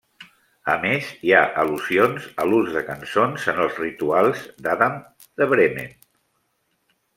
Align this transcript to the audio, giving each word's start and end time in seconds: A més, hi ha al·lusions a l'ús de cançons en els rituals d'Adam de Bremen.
A 0.75 0.77
més, 0.85 1.09
hi 1.27 1.33
ha 1.35 1.41
al·lusions 1.63 2.25
a 2.45 2.47
l'ús 2.53 2.71
de 2.79 2.83
cançons 2.89 3.47
en 3.55 3.61
els 3.67 3.79
rituals 3.83 4.43
d'Adam 4.67 4.99
de 5.43 5.51
Bremen. 5.55 5.97